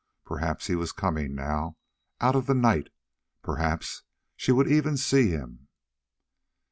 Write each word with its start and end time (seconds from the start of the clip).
Perhaps 0.25 0.65
he 0.65 0.73
was 0.73 0.91
coming 0.91 1.35
now 1.35 1.77
out 2.19 2.35
of 2.35 2.47
the 2.47 2.55
night; 2.55 2.87
perhaps 3.43 4.01
she 4.35 4.51
would 4.51 4.65
even 4.67 4.97
see 4.97 5.29
him. 5.29 5.67